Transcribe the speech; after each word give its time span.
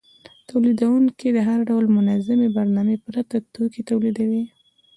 تولیدونکي 0.49 1.27
له 1.35 1.41
هر 1.49 1.59
ډول 1.69 1.85
منظمې 1.97 2.49
برنامې 2.57 2.95
پرته 3.05 3.35
توکي 3.53 3.81
تولیدوي 3.89 4.43